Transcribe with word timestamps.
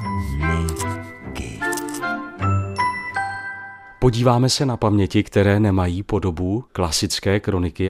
Podíváme 4.00 4.50
se 4.50 4.66
na 4.66 4.78
paměti, 4.78 5.24
které 5.24 5.60
nemají 5.60 6.04
podobu 6.04 6.66
klasické 6.72 7.40
kroniky, 7.40 7.90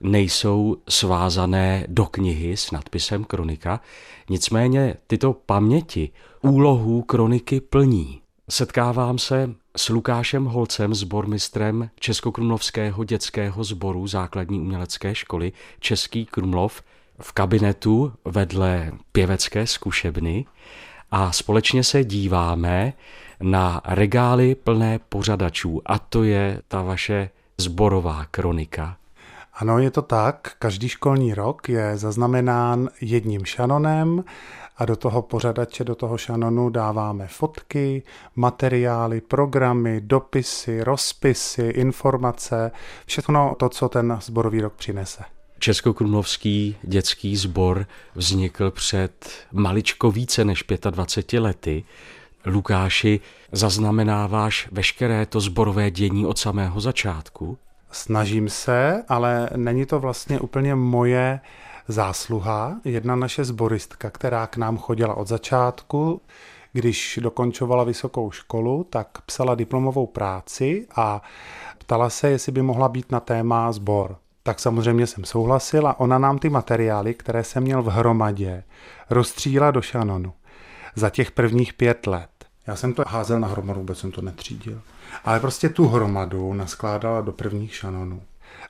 nejsou 0.00 0.76
svázané 0.88 1.86
do 1.88 2.06
knihy 2.06 2.56
s 2.56 2.70
nadpisem 2.70 3.24
kronika, 3.24 3.80
nicméně 4.30 4.96
tyto 5.06 5.32
paměti 5.32 6.10
úlohu 6.42 7.02
kroniky 7.02 7.60
plní. 7.60 8.20
Setkávám 8.50 9.18
se 9.18 9.54
s 9.76 9.88
Lukášem 9.88 10.44
Holcem, 10.44 10.94
sbormistrem 10.94 11.90
Českokrumlovského 12.00 13.04
dětského 13.04 13.64
sboru 13.64 14.06
základní 14.06 14.60
umělecké 14.60 15.14
školy 15.14 15.52
Český 15.80 16.26
Krumlov 16.26 16.82
v 17.20 17.32
kabinetu 17.32 18.12
vedle 18.24 18.92
pěvecké 19.12 19.66
zkušebny 19.66 20.46
a 21.10 21.32
společně 21.32 21.84
se 21.84 22.04
díváme 22.04 22.92
na 23.40 23.80
regály 23.84 24.54
plné 24.54 24.98
pořadačů 25.08 25.82
a 25.86 25.98
to 25.98 26.22
je 26.22 26.62
ta 26.68 26.82
vaše 26.82 27.30
zborová 27.58 28.24
kronika. 28.30 28.96
Ano, 29.54 29.78
je 29.78 29.90
to 29.90 30.02
tak. 30.02 30.52
Každý 30.58 30.88
školní 30.88 31.34
rok 31.34 31.68
je 31.68 31.96
zaznamenán 31.96 32.88
jedním 33.00 33.44
šanonem 33.44 34.24
a 34.76 34.84
do 34.84 34.96
toho 34.96 35.22
pořadače, 35.22 35.84
do 35.84 35.94
toho 35.94 36.18
šanonu 36.18 36.70
dáváme 36.70 37.26
fotky, 37.26 38.02
materiály, 38.36 39.20
programy, 39.20 40.00
dopisy, 40.00 40.84
rozpisy, 40.84 41.62
informace, 41.62 42.70
všechno 43.06 43.54
to, 43.58 43.68
co 43.68 43.88
ten 43.88 44.18
zborový 44.22 44.60
rok 44.60 44.72
přinese. 44.72 45.24
Českokrumlovský 45.64 46.76
dětský 46.82 47.36
sbor 47.36 47.86
vznikl 48.14 48.70
před 48.70 49.30
maličko 49.52 50.10
více 50.10 50.44
než 50.44 50.64
25 50.90 51.40
lety. 51.40 51.84
Lukáši, 52.46 53.20
zaznamenáváš 53.52 54.68
veškeré 54.72 55.26
to 55.26 55.40
zborové 55.40 55.90
dění 55.90 56.26
od 56.26 56.38
samého 56.38 56.80
začátku? 56.80 57.58
Snažím 57.90 58.48
se, 58.48 59.04
ale 59.08 59.50
není 59.56 59.86
to 59.86 60.00
vlastně 60.00 60.40
úplně 60.40 60.74
moje 60.74 61.40
zásluha. 61.88 62.80
Jedna 62.84 63.16
naše 63.16 63.44
zboristka, 63.44 64.10
která 64.10 64.46
k 64.46 64.56
nám 64.56 64.78
chodila 64.78 65.14
od 65.14 65.28
začátku, 65.28 66.20
když 66.72 67.18
dokončovala 67.22 67.84
vysokou 67.84 68.30
školu, 68.30 68.86
tak 68.90 69.08
psala 69.26 69.54
diplomovou 69.54 70.06
práci 70.06 70.86
a 70.96 71.22
ptala 71.78 72.10
se, 72.10 72.28
jestli 72.30 72.52
by 72.52 72.62
mohla 72.62 72.88
být 72.88 73.12
na 73.12 73.20
téma 73.20 73.72
sbor. 73.72 74.16
Tak 74.46 74.60
samozřejmě 74.60 75.06
jsem 75.06 75.24
souhlasil 75.24 75.88
a 75.88 76.00
ona 76.00 76.18
nám 76.18 76.38
ty 76.38 76.48
materiály, 76.48 77.14
které 77.14 77.44
jsem 77.44 77.62
měl 77.62 77.82
v 77.82 77.86
hromadě, 77.86 78.64
rozstříla 79.10 79.70
do 79.70 79.82
šanonu 79.82 80.32
za 80.94 81.10
těch 81.10 81.30
prvních 81.30 81.72
pět 81.74 82.06
let. 82.06 82.30
Já 82.66 82.76
jsem 82.76 82.94
to 82.94 83.02
házel 83.06 83.40
na 83.40 83.48
hromadu, 83.48 83.80
vůbec 83.80 83.98
jsem 83.98 84.12
to 84.12 84.22
netřídil. 84.22 84.80
Ale 85.24 85.40
prostě 85.40 85.68
tu 85.68 85.88
hromadu 85.88 86.52
naskládala 86.52 87.20
do 87.20 87.32
prvních 87.32 87.74
šanonů. 87.74 88.22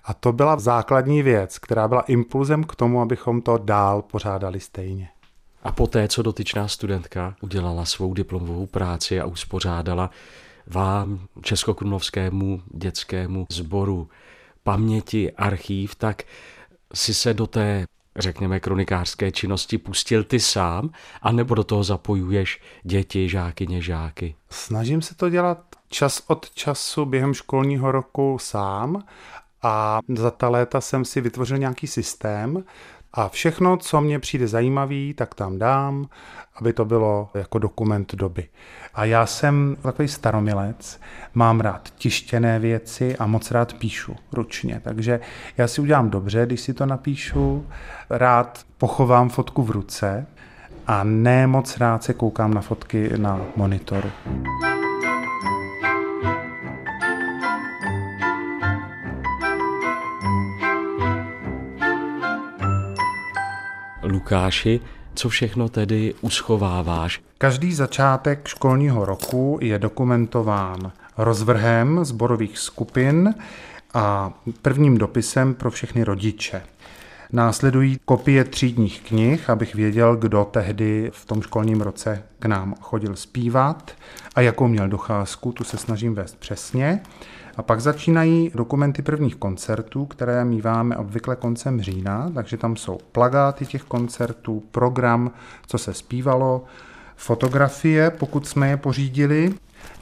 A 0.05 0.15
to 0.15 0.33
byla 0.33 0.59
základní 0.59 1.23
věc, 1.23 1.59
která 1.59 1.89
byla 1.89 2.01
impulzem 2.01 2.65
k 2.65 2.77
tomu, 2.77 3.01
abychom 3.01 3.43
to 3.43 3.59
dál 3.59 4.03
pořádali 4.03 4.61
stejně. 4.61 5.09
A 5.63 5.73
poté, 5.73 6.09
co 6.09 6.23
dotyčná 6.23 6.69
studentka 6.69 7.35
udělala 7.41 7.85
svou 7.85 8.15
diplomovou 8.15 8.67
práci 8.67 9.21
a 9.21 9.27
uspořádala 9.27 10.11
vám, 10.67 11.21
Českokrumlovskému 11.43 12.63
dětskému 12.75 13.47
sboru, 13.51 14.09
paměti, 14.65 15.33
archív, 15.33 15.95
tak 15.95 16.23
si 16.95 17.15
se 17.15 17.35
do 17.35 17.47
té 17.47 17.87
řekněme, 18.17 18.61
kronikářské 18.61 19.33
činnosti 19.33 19.79
pustil 19.79 20.25
ty 20.25 20.41
sám, 20.41 20.91
anebo 21.23 21.55
do 21.55 21.65
toho 21.65 21.85
zapojuješ 21.85 22.61
děti, 22.83 23.29
žáky? 23.83 24.35
Snažím 24.51 25.03
se 25.03 25.15
to 25.15 25.29
dělat 25.31 25.59
čas 25.89 26.23
od 26.27 26.51
času 26.51 27.05
během 27.05 27.35
školního 27.35 27.93
roku 27.93 28.39
sám 28.41 29.05
a 29.63 30.01
za 30.17 30.31
ta 30.31 30.49
léta 30.49 30.81
jsem 30.81 31.05
si 31.05 31.21
vytvořil 31.21 31.59
nějaký 31.59 31.87
systém 31.87 32.65
a 33.17 33.29
všechno, 33.29 33.77
co 33.77 34.01
mě 34.01 34.19
přijde 34.19 34.49
zajímavý, 34.49 35.15
tak 35.15 35.35
tam 35.35 35.59
dám, 35.59 36.07
aby 36.57 36.73
to 36.73 36.85
bylo 36.85 37.31
jako 37.35 37.59
dokument 37.59 38.15
doby. 38.15 38.49
A 38.95 39.05
já 39.05 39.27
jsem 39.27 39.77
takový 39.83 40.09
staromilec, 40.09 41.01
mám 41.35 41.61
rád 41.61 41.91
tištěné 41.97 42.59
věci 42.59 43.17
a 43.17 43.27
moc 43.27 43.51
rád 43.51 43.73
píšu 43.73 44.17
ručně. 44.33 44.81
Takže 44.85 45.21
já 45.57 45.69
si 45.69 45.81
udělám 45.81 46.11
dobře, 46.11 46.47
když 46.47 46.61
si 46.61 46.75
to 46.75 46.87
napíšu, 46.87 47.67
rád 48.11 48.65
pochovám 48.79 49.29
fotku 49.29 49.63
v 49.63 49.71
ruce 49.71 50.27
a 50.87 51.05
ne 51.05 51.47
moc 51.47 51.77
rád 51.77 52.05
se 52.05 52.15
koukám 52.15 52.55
na 52.55 52.61
fotky 52.61 53.11
na 53.17 53.41
monitoru. 53.57 54.11
Lukáši, 64.15 64.81
co 65.15 65.29
všechno 65.29 65.69
tedy 65.69 66.15
uschováváš? 66.21 67.21
Každý 67.39 67.75
začátek 67.75 68.49
školního 68.49 69.05
roku 69.05 69.59
je 69.61 69.79
dokumentován 69.79 70.93
rozvrhem 71.19 72.05
zborových 72.05 72.59
skupin 72.59 73.35
a 73.95 74.33
prvním 74.63 74.99
dopisem 74.99 75.55
pro 75.55 75.71
všechny 75.71 76.05
rodiče. 76.05 76.63
Následují 77.33 77.99
kopie 78.05 78.45
třídních 78.45 79.01
knih, 79.01 79.51
abych 79.51 79.75
věděl, 79.75 80.17
kdo 80.17 80.45
tehdy 80.45 81.11
v 81.15 81.25
tom 81.25 81.43
školním 81.43 81.81
roce 81.81 82.23
k 82.39 82.47
nám 82.47 82.75
chodil 82.81 83.17
zpívat 83.17 83.93
a 84.35 84.41
jakou 84.41 84.69
měl 84.69 84.89
docházku, 84.89 85.53
tu 85.53 85.65
se 85.65 85.77
snažím 85.77 86.15
vést 86.15 86.39
přesně. 86.39 87.01
A 87.57 87.63
pak 87.63 87.81
začínají 87.81 88.51
dokumenty 88.55 89.03
prvních 89.03 89.37
koncertů, 89.37 90.07
které 90.07 90.45
míváme 90.45 90.97
obvykle 90.97 91.37
koncem 91.37 91.81
října, 91.81 92.31
takže 92.35 92.57
tam 92.57 92.77
jsou 92.77 92.99
plagáty 93.13 93.67
těch 93.67 93.83
koncertů, 93.83 94.63
program, 94.71 95.31
co 95.67 95.79
se 95.79 95.95
zpívalo, 95.95 96.65
fotografie, 97.17 98.11
pokud 98.11 98.47
jsme 98.47 98.69
je 98.69 98.77
pořídili. 98.77 99.55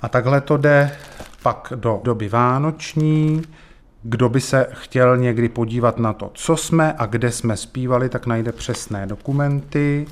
A 0.02 0.08
takhle 0.08 0.41
to 0.41 0.56
jde 0.56 0.96
pak 1.42 1.72
do 1.76 2.00
doby 2.04 2.28
vánoční, 2.28 3.42
kdo 4.02 4.28
by 4.28 4.41
se 4.41 4.66
chtěl 4.72 5.16
někdy 5.16 5.48
podívat 5.48 5.98
na 5.98 6.12
to, 6.12 6.30
co 6.34 6.56
jsme 6.56 6.94
a 6.98 7.06
kde 7.06 7.30
jsme 7.30 7.56
zpívali, 7.56 8.08
tak 8.08 8.26
najde 8.26 8.52
přesné 8.52 9.06
dokumenty. 9.06 10.06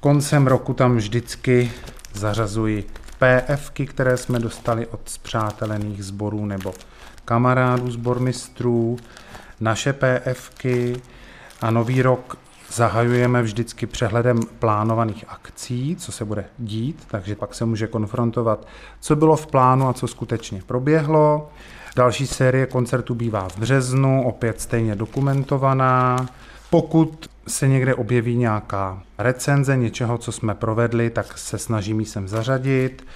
Koncem 0.00 0.46
roku 0.46 0.74
tam 0.74 0.96
vždycky 0.96 1.72
zařazuji 2.12 2.86
PFky, 3.18 3.86
které 3.86 4.16
jsme 4.16 4.38
dostali 4.38 4.86
od 4.86 5.00
zpřátelených 5.04 6.04
sborů 6.04 6.46
nebo 6.46 6.74
kamarádů 7.24 7.90
zbormistrů, 7.90 8.96
naše 9.60 9.92
PFky 9.92 11.00
a 11.60 11.70
nový 11.70 12.02
rok 12.02 12.38
zahajujeme 12.72 13.42
vždycky 13.42 13.86
přehledem 13.86 14.40
plánovaných 14.58 15.24
akcí, 15.28 15.96
co 15.96 16.12
se 16.12 16.24
bude 16.24 16.44
dít, 16.58 17.06
takže 17.10 17.36
pak 17.36 17.54
se 17.54 17.64
může 17.64 17.86
konfrontovat, 17.86 18.66
co 19.00 19.16
bylo 19.16 19.36
v 19.36 19.46
plánu 19.46 19.88
a 19.88 19.92
co 19.92 20.06
skutečně 20.06 20.62
proběhlo. 20.66 21.50
Další 21.96 22.26
série 22.26 22.66
koncertů 22.66 23.14
bývá 23.14 23.48
v 23.48 23.58
březnu, 23.58 24.22
opět 24.26 24.60
stejně 24.60 24.94
dokumentovaná. 24.94 26.26
Pokud 26.70 27.30
se 27.48 27.68
někde 27.68 27.94
objeví 27.94 28.36
nějaká 28.36 29.02
recenze 29.18 29.76
něčeho, 29.76 30.18
co 30.18 30.32
jsme 30.32 30.54
provedli, 30.54 31.10
tak 31.10 31.38
se 31.38 31.58
snažím 31.58 32.00
ji 32.00 32.06
sem 32.06 32.28
zařadit. 32.28 33.06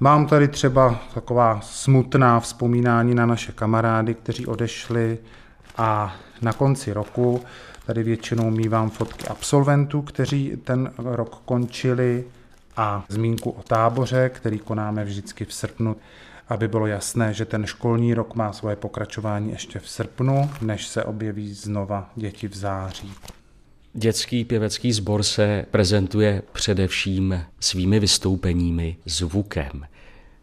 Mám 0.00 0.26
tady 0.26 0.48
třeba 0.48 1.00
taková 1.14 1.60
smutná 1.62 2.40
vzpomínání 2.40 3.14
na 3.14 3.26
naše 3.26 3.52
kamarády, 3.52 4.14
kteří 4.14 4.46
odešli 4.46 5.18
a 5.76 6.16
na 6.42 6.52
konci 6.52 6.92
roku 6.92 7.40
tady 7.86 8.02
většinou 8.02 8.50
mývám 8.50 8.90
fotky 8.90 9.28
absolventů, 9.28 10.02
kteří 10.02 10.52
ten 10.64 10.92
rok 10.98 11.42
končili 11.44 12.24
a 12.76 13.04
zmínku 13.08 13.50
o 13.50 13.62
táboře, 13.62 14.30
který 14.34 14.58
konáme 14.58 15.04
vždycky 15.04 15.44
v 15.44 15.52
srpnu 15.52 15.96
aby 16.48 16.68
bylo 16.68 16.86
jasné, 16.86 17.34
že 17.34 17.44
ten 17.44 17.66
školní 17.66 18.14
rok 18.14 18.34
má 18.34 18.52
svoje 18.52 18.76
pokračování 18.76 19.50
ještě 19.50 19.78
v 19.78 19.88
srpnu, 19.88 20.50
než 20.60 20.86
se 20.86 21.04
objeví 21.04 21.54
znova 21.54 22.10
děti 22.16 22.48
v 22.48 22.56
září. 22.56 23.14
Dětský 23.94 24.44
pěvecký 24.44 24.92
sbor 24.92 25.22
se 25.22 25.64
prezentuje 25.70 26.42
především 26.52 27.40
svými 27.60 28.00
vystoupeními 28.00 28.96
zvukem. 29.06 29.86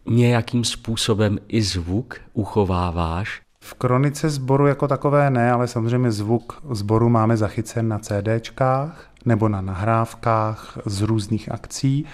Nějakým 0.05 0.63
způsobem 0.63 1.39
i 1.47 1.61
zvuk 1.61 2.15
uchováváš? 2.33 3.41
V 3.59 3.73
kronice 3.73 4.29
sboru 4.29 4.67
jako 4.67 4.87
takové 4.87 5.29
ne, 5.29 5.51
ale 5.51 5.67
samozřejmě 5.67 6.11
zvuk 6.11 6.61
sboru 6.71 7.09
máme 7.09 7.37
zachycen 7.37 7.87
na 7.87 7.99
CDčkách 7.99 9.09
nebo 9.25 9.49
na 9.49 9.61
nahrávkách 9.61 10.77
z 10.85 11.01
různých 11.01 11.51
akcí 11.51 12.05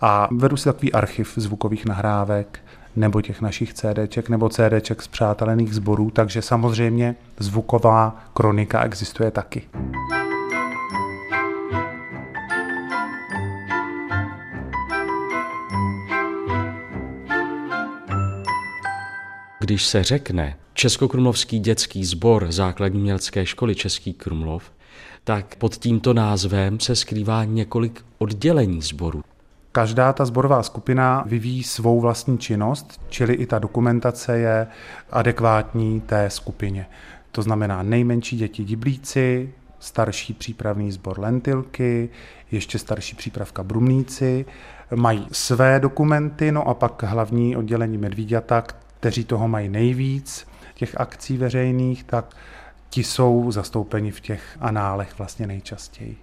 a 0.00 0.28
vedu 0.32 0.56
si 0.56 0.64
takový 0.64 0.92
archiv 0.92 1.32
zvukových 1.36 1.86
nahrávek, 1.86 2.60
nebo 2.96 3.20
těch 3.20 3.40
našich 3.40 3.74
CDček, 3.74 4.28
nebo 4.28 4.48
CDček 4.48 5.02
z 5.02 5.08
přátelených 5.08 5.74
sborů, 5.74 6.10
takže 6.10 6.42
samozřejmě 6.42 7.16
zvuková 7.38 8.24
kronika 8.34 8.84
existuje 8.84 9.30
taky. 9.30 9.62
Když 19.60 19.86
se 19.86 20.04
řekne 20.04 20.56
Českokrumlovský 20.74 21.58
dětský 21.58 22.04
sbor 22.04 22.52
základní 22.52 23.00
mělecké 23.00 23.46
školy 23.46 23.74
Český 23.74 24.12
Krumlov, 24.12 24.72
tak 25.24 25.56
pod 25.56 25.76
tímto 25.76 26.14
názvem 26.14 26.80
se 26.80 26.96
skrývá 26.96 27.44
několik 27.44 28.04
oddělení 28.18 28.82
sboru. 28.82 29.22
Každá 29.72 30.12
ta 30.12 30.24
sborová 30.24 30.62
skupina 30.62 31.24
vyvíjí 31.26 31.62
svou 31.62 32.00
vlastní 32.00 32.38
činnost, 32.38 33.00
čili 33.08 33.34
i 33.34 33.46
ta 33.46 33.58
dokumentace 33.58 34.38
je 34.38 34.66
adekvátní 35.10 36.00
té 36.00 36.30
skupině. 36.30 36.86
To 37.32 37.42
znamená 37.42 37.82
nejmenší 37.82 38.36
děti 38.36 38.64
diblíci, 38.64 39.52
starší 39.78 40.34
přípravný 40.34 40.92
sbor 40.92 41.20
lentilky, 41.20 42.08
ještě 42.50 42.78
starší 42.78 43.16
přípravka 43.16 43.62
brumníci, 43.62 44.44
mají 44.94 45.26
své 45.32 45.80
dokumenty, 45.80 46.52
no 46.52 46.68
a 46.68 46.74
pak 46.74 47.02
hlavní 47.02 47.56
oddělení 47.56 47.98
medvíďata, 47.98 48.64
kteří 49.00 49.24
toho 49.24 49.48
mají 49.48 49.68
nejvíc, 49.68 50.46
těch 50.74 51.00
akcí 51.00 51.36
veřejných, 51.36 52.04
tak 52.04 52.36
ti 52.90 53.04
jsou 53.04 53.52
zastoupeni 53.52 54.10
v 54.10 54.20
těch 54.20 54.56
análech 54.60 55.18
vlastně 55.18 55.46
nejčastěji. 55.46 56.16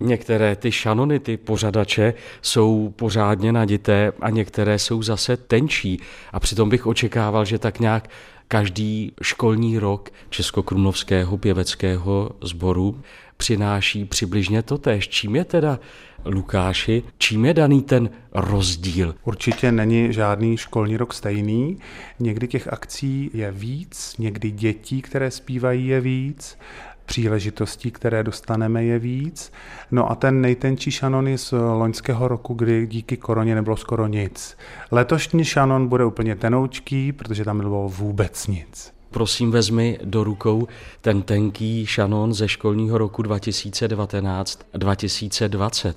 Některé 0.00 0.56
ty 0.56 0.72
šanony, 0.72 1.20
ty 1.20 1.36
pořadače 1.36 2.14
jsou 2.42 2.92
pořádně 2.96 3.52
nadité 3.52 4.12
a 4.20 4.30
některé 4.30 4.78
jsou 4.78 5.02
zase 5.02 5.36
tenčí. 5.36 6.00
A 6.32 6.40
přitom 6.40 6.68
bych 6.68 6.86
očekával, 6.86 7.44
že 7.44 7.58
tak 7.58 7.80
nějak 7.80 8.10
každý 8.48 9.12
školní 9.22 9.78
rok 9.78 10.10
Českokrumlovského 10.30 11.38
pěveckého 11.38 12.30
sboru 12.42 13.00
přináší 13.36 14.04
přibližně 14.04 14.62
to 14.62 14.78
tež. 14.78 15.08
Čím 15.08 15.36
je 15.36 15.44
teda, 15.44 15.78
Lukáši, 16.24 17.02
čím 17.18 17.44
je 17.44 17.54
daný 17.54 17.82
ten 17.82 18.10
rozdíl? 18.32 19.14
Určitě 19.24 19.72
není 19.72 20.12
žádný 20.12 20.56
školní 20.56 20.96
rok 20.96 21.14
stejný. 21.14 21.78
Někdy 22.20 22.48
těch 22.48 22.72
akcí 22.72 23.30
je 23.34 23.50
víc, 23.52 24.14
někdy 24.18 24.50
dětí, 24.50 25.02
které 25.02 25.30
zpívají, 25.30 25.86
je 25.86 26.00
víc 26.00 26.58
příležitostí, 27.06 27.90
které 27.90 28.22
dostaneme, 28.22 28.84
je 28.84 28.98
víc. 28.98 29.52
No 29.90 30.10
a 30.10 30.14
ten 30.14 30.40
nejtenčí 30.40 30.90
šanon 30.90 31.28
je 31.28 31.38
z 31.38 31.52
loňského 31.52 32.28
roku, 32.28 32.54
kdy 32.54 32.86
díky 32.86 33.16
koroně 33.16 33.54
nebylo 33.54 33.76
skoro 33.76 34.06
nic. 34.06 34.56
Letošní 34.90 35.44
šanon 35.44 35.88
bude 35.88 36.04
úplně 36.04 36.36
tenoučký, 36.36 37.12
protože 37.12 37.44
tam 37.44 37.58
nebylo 37.58 37.88
vůbec 37.88 38.46
nic. 38.46 38.94
Prosím, 39.10 39.50
vezmi 39.50 39.98
do 40.04 40.24
rukou 40.24 40.68
ten 41.00 41.22
tenký 41.22 41.86
šanon 41.86 42.34
ze 42.34 42.48
školního 42.48 42.98
roku 42.98 43.22
2019-2020. 43.22 45.94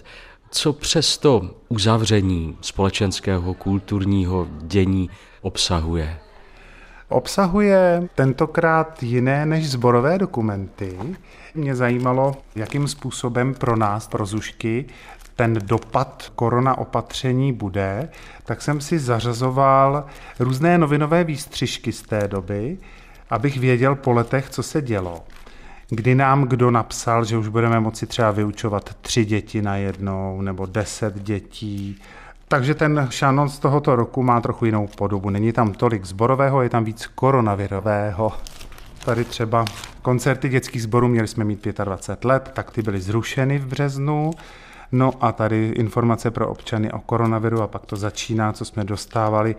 Co 0.51 0.73
přesto 0.73 1.55
uzavření 1.69 2.57
společenského 2.61 3.53
kulturního 3.53 4.47
dění 4.61 5.09
obsahuje? 5.41 6.19
Obsahuje 7.09 8.07
tentokrát 8.15 9.03
jiné 9.03 9.45
než 9.45 9.69
zborové 9.69 10.17
dokumenty. 10.17 10.97
Mě 11.55 11.75
zajímalo, 11.75 12.35
jakým 12.55 12.87
způsobem 12.87 13.53
pro 13.53 13.75
nás, 13.75 14.07
pro 14.07 14.25
Zušky, 14.25 14.85
ten 15.35 15.53
dopad 15.53 16.31
korona 16.35 16.77
opatření 16.77 17.53
bude, 17.53 18.09
tak 18.45 18.61
jsem 18.61 18.81
si 18.81 18.99
zařazoval 18.99 20.05
různé 20.39 20.77
novinové 20.77 21.23
výstřižky 21.23 21.91
z 21.91 22.01
té 22.01 22.27
doby, 22.27 22.77
abych 23.29 23.57
věděl 23.59 23.95
po 23.95 24.11
letech, 24.11 24.49
co 24.49 24.63
se 24.63 24.81
dělo. 24.81 25.23
Kdy 25.89 26.15
nám 26.15 26.43
kdo 26.43 26.71
napsal, 26.71 27.25
že 27.25 27.37
už 27.37 27.47
budeme 27.47 27.79
moci 27.79 28.07
třeba 28.07 28.31
vyučovat 28.31 28.93
tři 29.01 29.25
děti 29.25 29.61
na 29.61 29.75
jednou 29.75 30.41
nebo 30.41 30.65
deset 30.65 31.19
dětí, 31.19 32.01
takže 32.47 32.75
ten 32.75 33.07
šanon 33.09 33.49
z 33.49 33.59
tohoto 33.59 33.95
roku 33.95 34.23
má 34.23 34.41
trochu 34.41 34.65
jinou 34.65 34.87
podobu. 34.97 35.29
Není 35.29 35.53
tam 35.53 35.73
tolik 35.73 36.05
zborového, 36.05 36.61
je 36.61 36.69
tam 36.69 36.83
víc 36.83 37.07
koronavirového. 37.07 38.31
Tady 39.05 39.23
třeba 39.23 39.65
koncerty 40.01 40.49
dětských 40.49 40.83
sborů 40.83 41.07
měli 41.07 41.27
jsme 41.27 41.43
mít 41.43 41.67
25 41.83 42.25
let, 42.25 42.51
tak 42.53 42.71
ty 42.71 42.81
byly 42.81 43.01
zrušeny 43.01 43.59
v 43.59 43.67
březnu. 43.67 44.31
No 44.91 45.11
a 45.21 45.31
tady 45.31 45.73
informace 45.75 46.31
pro 46.31 46.47
občany 46.47 46.91
o 46.91 46.99
koronaviru 46.99 47.61
a 47.61 47.67
pak 47.67 47.85
to 47.85 47.95
začíná, 47.95 48.53
co 48.53 48.65
jsme 48.65 48.83
dostávali. 48.83 49.55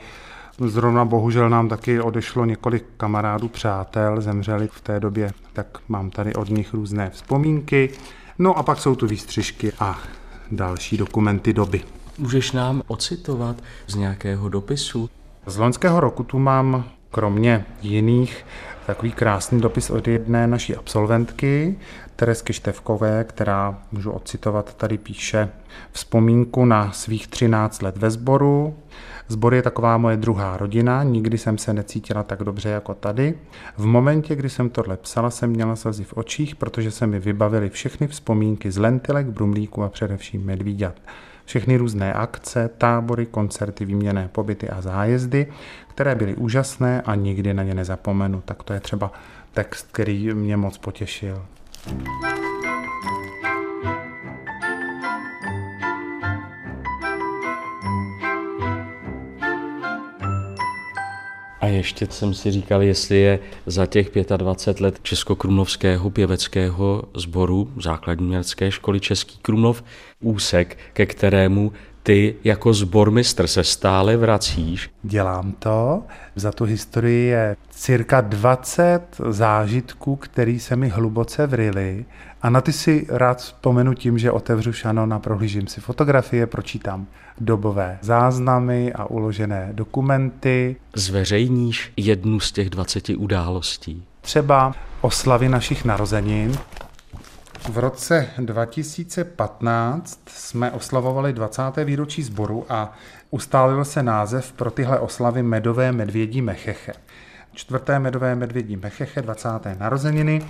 Zrovna 0.59 1.05
bohužel 1.05 1.51
nám 1.51 1.69
taky 1.69 2.01
odešlo 2.01 2.45
několik 2.45 2.85
kamarádů, 2.97 3.49
přátel, 3.49 4.21
zemřeli 4.21 4.69
v 4.73 4.81
té 4.81 5.01
době, 5.01 5.33
tak 5.53 5.79
mám 5.89 6.11
tady 6.11 6.35
od 6.35 6.49
nich 6.49 6.75
různé 6.75 7.11
vzpomínky. 7.11 7.91
No 8.39 8.59
a 8.59 8.63
pak 8.63 8.79
jsou 8.79 8.95
tu 8.95 9.07
výstřižky 9.07 9.73
a 9.81 9.99
další 10.51 10.97
dokumenty 10.97 11.53
doby. 11.53 11.98
Můžeš 12.19 12.53
nám 12.53 12.83
ocitovat 12.87 13.57
z 13.87 13.95
nějakého 13.95 14.49
dopisu? 14.49 15.11
Z 15.47 15.57
loňského 15.57 16.01
roku 16.01 16.23
tu 16.23 16.39
mám 16.39 16.85
kromě 17.11 17.65
jiných 17.83 18.45
takový 18.87 19.13
krásný 19.13 19.61
dopis 19.61 19.91
od 19.91 20.09
jedné 20.09 20.47
naší 20.47 20.77
absolventky, 20.77 21.79
Teresky 22.17 22.53
Števkové, 22.53 23.25
která, 23.25 23.79
můžu 23.93 24.11
ocitovat, 24.11 24.75
tady 24.75 24.99
píše 24.99 25.49
vzpomínku 25.93 26.65
na 26.65 26.93
svých 26.93 27.29
13 27.29 27.83
let 27.83 27.97
ve 27.97 28.11
sboru. 28.11 28.77
Zbor 29.29 29.55
je 29.55 29.63
taková 29.63 29.99
moje 29.99 30.17
druhá 30.17 30.57
rodina, 30.57 31.03
nikdy 31.03 31.39
jsem 31.39 31.59
se 31.59 31.73
necítila 31.73 32.23
tak 32.23 32.45
dobře 32.45 32.69
jako 32.69 32.95
tady. 32.95 33.35
V 33.77 33.87
momentě, 33.87 34.37
kdy 34.37 34.51
jsem 34.51 34.71
tohle 34.71 34.97
psala, 34.97 35.31
jsem 35.31 35.51
měla 35.51 35.77
slzy 35.77 36.05
v 36.05 36.13
očích, 36.17 36.57
protože 36.57 36.91
se 36.91 37.07
mi 37.07 37.19
vybavily 37.19 37.71
všechny 37.71 38.09
vzpomínky 38.09 38.71
z 38.71 38.79
lentilek, 38.79 39.27
brumlíků 39.27 39.83
a 39.83 39.89
především 39.89 40.45
medvíďat 40.45 40.95
všechny 41.49 41.77
různé 41.77 42.13
akce, 42.13 42.71
tábory, 42.79 43.27
koncerty, 43.27 43.85
výměné 43.85 44.29
pobyty 44.33 44.69
a 44.69 44.81
zájezdy, 44.81 45.47
které 45.89 46.15
byly 46.15 46.35
úžasné 46.35 47.03
a 47.03 47.15
nikdy 47.15 47.55
na 47.55 47.63
ně 47.63 47.75
nezapomenu. 47.75 48.43
Tak 48.45 48.63
to 48.63 48.73
je 48.73 48.81
třeba 48.81 49.13
text, 49.53 49.89
který 49.93 50.35
mě 50.35 50.57
moc 50.57 50.79
potěšil. 50.79 51.45
A 61.61 61.67
ještě 61.67 62.07
jsem 62.11 62.35
si 62.35 62.51
říkal, 62.51 62.83
jestli 62.83 63.19
je 63.19 63.39
za 63.67 63.87
těch 63.87 64.11
25 64.37 64.81
let 64.81 64.99
Českokrumlovského 65.03 66.11
pěveckého 66.11 67.05
sboru 67.15 67.73
základní 67.81 68.27
mělecké 68.27 68.71
školy 68.71 69.01
Český 69.01 69.39
Krumlov 69.43 69.85
úsek, 70.21 70.79
ke 70.93 71.07
kterému 71.07 71.73
ty 72.09 72.35
jako 72.45 72.75
zbormistr 72.75 73.47
se 73.47 73.65
stále 73.65 74.17
vracíš. 74.17 74.91
Dělám 75.03 75.53
to. 75.53 76.03
Za 76.37 76.53
tu 76.53 76.65
historii 76.65 77.27
je 77.27 77.57
cirka 77.71 78.21
20 78.21 79.01
zážitků, 79.29 80.17
které 80.17 80.59
se 80.61 80.77
mi 80.77 80.89
hluboce 80.89 81.47
vryly. 81.47 82.05
A 82.43 82.51
na 82.51 82.61
ty 82.61 82.73
si 82.73 83.07
rád 83.09 83.39
vzpomenu 83.39 83.95
tím, 83.95 84.19
že 84.19 84.31
otevřu 84.31 84.73
šanon 84.73 85.13
a 85.13 85.19
prohlížím 85.19 85.67
si 85.67 85.81
fotografie, 85.81 86.47
pročítám 86.47 87.07
dobové 87.41 87.99
záznamy 88.03 88.93
a 88.93 89.05
uložené 89.05 89.69
dokumenty. 89.73 90.77
Zveřejníš 90.95 91.93
jednu 91.97 92.41
z 92.41 92.53
těch 92.53 92.71
20 92.71 93.09
událostí? 93.09 94.05
Třeba 94.21 94.75
oslavy 95.01 95.49
našich 95.49 95.85
narozenin. 95.85 96.59
V 97.69 97.79
roce 97.79 98.31
2015 98.39 100.21
jsme 100.27 100.71
oslavovali 100.71 101.33
20. 101.33 101.63
výročí 101.85 102.23
sboru 102.23 102.67
a 102.69 102.93
ustálil 103.31 103.85
se 103.85 104.03
název 104.03 104.53
pro 104.53 104.71
tyhle 104.71 104.99
oslavy 104.99 105.43
Medové 105.43 105.93
medvědí 105.93 106.43
mecheche. 106.43 106.93
Čtvrté 107.53 107.99
Medové 107.99 108.35
medvědí 108.35 108.77
mecheche, 108.77 109.23
20. 109.23 109.49
narozeniny 109.79 110.43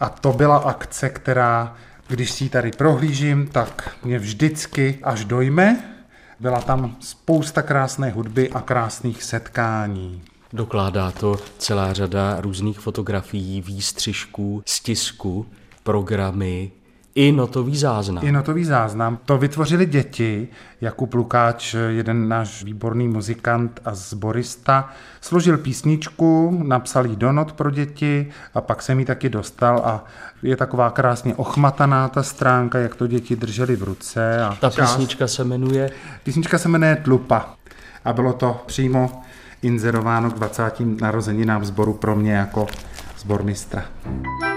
a 0.00 0.08
to 0.08 0.32
byla 0.32 0.56
akce, 0.56 1.08
která, 1.08 1.76
když 2.08 2.30
si 2.30 2.44
ji 2.44 2.50
tady 2.50 2.70
prohlížím, 2.70 3.46
tak 3.46 3.96
mě 4.04 4.18
vždycky 4.18 4.98
až 5.02 5.24
dojme. 5.24 5.84
Byla 6.40 6.60
tam 6.60 6.96
spousta 7.00 7.62
krásné 7.62 8.10
hudby 8.10 8.50
a 8.50 8.60
krásných 8.60 9.22
setkání. 9.22 10.22
Dokládá 10.52 11.10
to 11.10 11.36
celá 11.58 11.92
řada 11.92 12.40
různých 12.40 12.80
fotografií, 12.80 13.60
výstřižků, 13.60 14.62
stisku, 14.66 15.46
programy, 15.86 16.70
i 17.16 17.32
notový 17.32 17.76
záznam. 17.76 18.26
I 18.26 18.32
notový 18.32 18.64
záznam. 18.64 19.18
To 19.24 19.38
vytvořili 19.38 19.86
děti. 19.86 20.48
Jakub 20.80 21.14
Lukáč, 21.14 21.74
jeden 21.88 22.28
náš 22.28 22.64
výborný 22.64 23.08
muzikant 23.08 23.80
a 23.84 23.94
zborista, 23.94 24.88
složil 25.20 25.58
písničku, 25.58 26.62
napsal 26.66 27.06
jí 27.06 27.16
do 27.16 27.32
not 27.32 27.52
pro 27.52 27.70
děti 27.70 28.28
a 28.54 28.60
pak 28.60 28.82
jsem 28.82 28.98
ji 28.98 29.04
taky 29.04 29.28
dostal 29.28 29.82
a 29.84 30.04
je 30.42 30.56
taková 30.56 30.90
krásně 30.90 31.34
ochmataná 31.34 32.08
ta 32.08 32.22
stránka, 32.22 32.78
jak 32.78 32.94
to 32.94 33.06
děti 33.06 33.36
drželi 33.36 33.76
v 33.76 33.82
ruce. 33.82 34.42
A 34.42 34.56
ta 34.60 34.70
část... 34.70 34.90
písnička 34.90 35.26
se 35.26 35.44
jmenuje? 35.44 35.90
Písnička 36.22 36.58
se 36.58 36.68
jmenuje 36.68 36.96
Tlupa 36.96 37.54
a 38.04 38.12
bylo 38.12 38.32
to 38.32 38.60
přímo 38.66 39.22
inzerováno 39.62 40.30
k 40.30 40.34
20. 40.34 40.62
narozeninám 41.00 41.64
sboru 41.64 41.92
pro 41.92 42.16
mě 42.16 42.32
jako 42.32 42.66
zbormistra. 43.18 43.84
mistra. 44.04 44.55